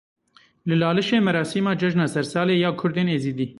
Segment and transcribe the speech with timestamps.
[0.67, 3.45] Li Lalişê merasîma cejna sersalê ya Kurdên Êzidî.